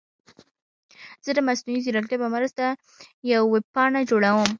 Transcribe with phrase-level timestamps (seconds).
[1.25, 2.63] زه د مصنوعي ځیرکتیا په مرسته
[3.33, 4.47] یوه ویب پاڼه جوړوم.